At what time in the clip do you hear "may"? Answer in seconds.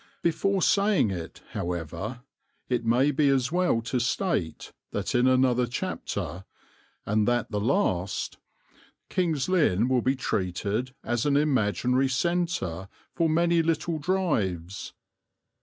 2.83-3.11